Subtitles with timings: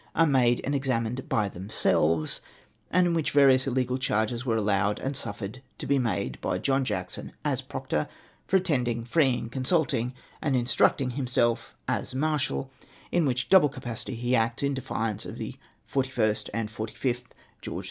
[0.15, 2.41] are made and examined by themselves,
[2.89, 6.83] and in which various illegal charges were allowed and suffered to be made by Jolm
[6.83, 8.07] Jackson, as proctor,
[8.47, 10.11] for attending, feeing, consultiug,
[10.41, 12.71] and instructing himself as marshal;
[13.11, 15.55] in which double capacity he acts, in defiance of the
[15.87, 17.23] 41st and of the 45th
[17.61, 17.79] Greo.